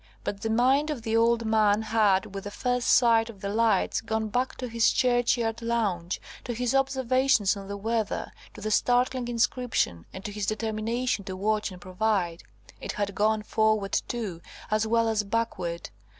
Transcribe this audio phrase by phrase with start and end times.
[0.23, 4.01] But the mind of the old man had, with the first sight of the lights,
[4.01, 9.27] gone back to his churchyard lounge, to his observations on the weather, to the startling
[9.27, 12.41] inscription, and to his determination to watch and provide.
[12.81, 14.41] It had gone, forward, too,
[14.71, 15.91] as well as backward.